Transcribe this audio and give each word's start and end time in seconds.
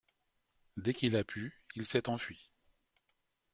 Dès 0.77 0.95
qu'il 0.95 1.15
a 1.15 1.23
pu, 1.23 1.61
il 1.75 1.85
s'est 1.85 2.09
enfui. 2.09 2.49